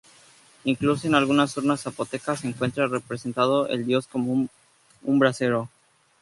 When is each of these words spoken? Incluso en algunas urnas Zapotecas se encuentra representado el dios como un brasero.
Incluso 0.63 1.05
en 1.05 1.13
algunas 1.13 1.55
urnas 1.57 1.83
Zapotecas 1.83 2.39
se 2.39 2.47
encuentra 2.47 2.87
representado 2.87 3.67
el 3.67 3.85
dios 3.85 4.07
como 4.07 4.49
un 5.03 5.19
brasero. 5.19 5.69